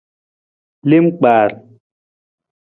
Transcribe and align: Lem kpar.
Lem 0.89 1.05
kpar. 1.17 1.51